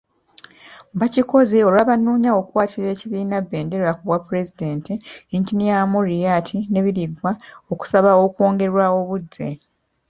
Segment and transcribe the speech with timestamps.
[0.99, 4.93] Bakikoze olwa banoonya okukwatira ekibiina bbendera ku bwapulezidenti,
[5.35, 7.31] Eng.Amuriat ne Biriggwa,
[7.73, 9.49] okusaba okwongerwa obudde.